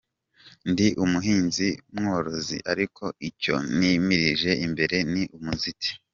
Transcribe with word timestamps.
Ndi 0.71 0.87
umuhinzi 1.03 1.67
mworozi 1.95 2.57
ariko 2.71 3.03
icyo 3.29 3.55
nimirije 3.77 4.51
imbere 4.65 4.97
ni 5.13 5.23
umuziki. 5.37 5.89